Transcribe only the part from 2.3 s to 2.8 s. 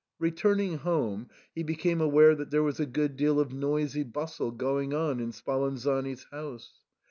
that there was